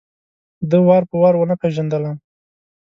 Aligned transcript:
ده 0.69 0.77
وار 0.87 1.03
په 1.09 1.15
وار 1.21 1.33
ونه 1.37 1.55
پېژندلم. 1.61 2.15